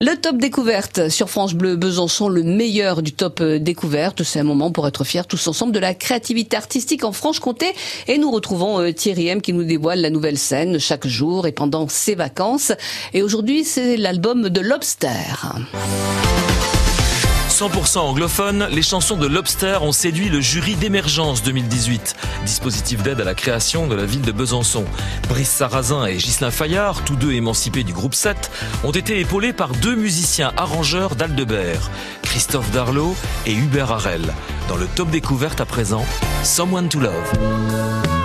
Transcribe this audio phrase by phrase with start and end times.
[0.00, 4.22] Le top découverte sur France Bleu Besançon, le meilleur du top euh, découverte.
[4.22, 7.66] C'est un moment pour être fiers tous ensemble de la créativité artistique en Franche-Comté.
[8.06, 11.52] Et nous retrouvons euh, Thierry M qui nous dévoile la nouvelle scène chaque jour et
[11.52, 12.70] pendant ses vacances.
[13.12, 15.08] Et aujourd'hui, c'est l'album de Lobster.
[17.58, 22.14] 100% anglophone, les chansons de Lobster ont séduit le jury d'émergence 2018,
[22.44, 24.84] dispositif d'aide à la création de la ville de Besançon.
[25.28, 28.52] Brice Sarrazin et Ghislain Fayard, tous deux émancipés du groupe 7,
[28.84, 31.90] ont été épaulés par deux musiciens arrangeurs d'Aldebert,
[32.22, 34.32] Christophe Darlot et Hubert Harel.
[34.68, 36.06] Dans le top découverte à présent,
[36.44, 38.17] Someone to Love.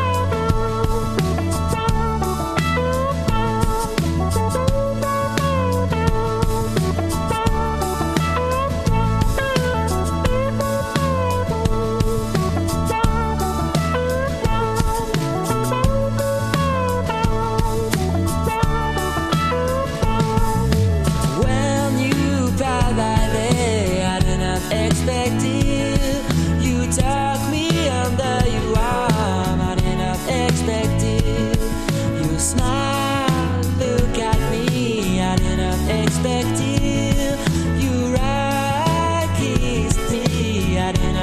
[40.84, 41.16] i didn't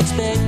[0.00, 0.47] expect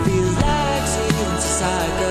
[1.63, 2.10] I.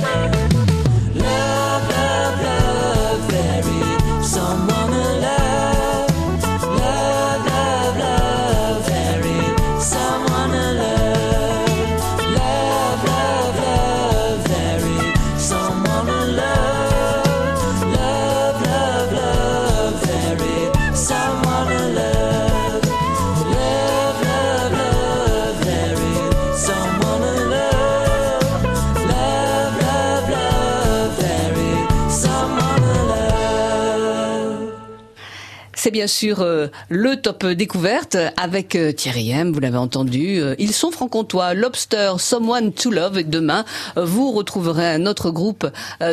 [35.83, 40.39] C'est bien sûr euh, le top découverte avec euh, Thierry M, vous l'avez entendu.
[40.39, 43.17] Euh, ils sont franc-comtois, Lobster, Someone to Love.
[43.17, 45.67] Et demain, vous retrouverez un autre groupe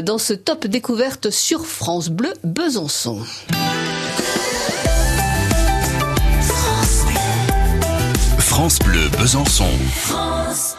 [0.05, 3.21] dans ce top découverte sur France Bleu Besançon.
[8.39, 9.69] France Bleu Besançon.
[9.93, 10.78] France